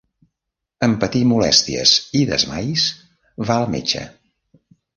En 0.87 0.95
patir 1.03 1.21
molèsties 1.33 1.93
i 2.21 2.23
desmais, 2.31 2.89
va 3.51 3.61
al 3.61 3.71
metge. 3.77 4.05